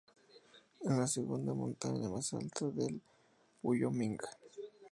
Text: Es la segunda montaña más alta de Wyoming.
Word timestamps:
Es 0.79 0.89
la 0.89 1.05
segunda 1.05 1.53
montaña 1.53 2.09
más 2.09 2.33
alta 2.33 2.67
de 2.69 2.99
Wyoming. 3.61 4.17